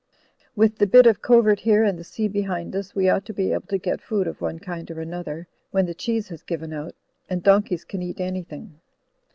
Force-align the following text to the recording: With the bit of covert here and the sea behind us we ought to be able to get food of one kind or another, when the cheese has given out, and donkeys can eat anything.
With 0.55 0.79
the 0.79 0.87
bit 0.87 1.05
of 1.05 1.21
covert 1.21 1.59
here 1.59 1.83
and 1.83 1.95
the 1.95 2.03
sea 2.03 2.27
behind 2.27 2.75
us 2.75 2.95
we 2.95 3.07
ought 3.07 3.23
to 3.25 3.35
be 3.35 3.53
able 3.53 3.67
to 3.67 3.77
get 3.77 4.01
food 4.01 4.25
of 4.25 4.41
one 4.41 4.57
kind 4.57 4.89
or 4.89 4.99
another, 4.99 5.47
when 5.69 5.85
the 5.85 5.93
cheese 5.93 6.27
has 6.29 6.41
given 6.41 6.73
out, 6.73 6.95
and 7.29 7.43
donkeys 7.43 7.83
can 7.85 8.01
eat 8.01 8.19
anything. 8.19 8.79